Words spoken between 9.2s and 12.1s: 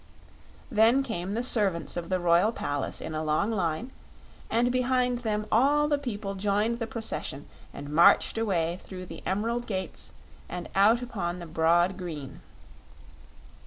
emerald gates and out upon the broad